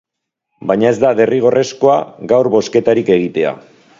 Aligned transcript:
Baina 0.71 0.87
ez 0.91 0.95
da 1.03 1.11
derrigorrezkoa 1.19 1.99
gaur 2.33 2.51
bozketarik 2.57 3.15
egitea. 3.19 3.55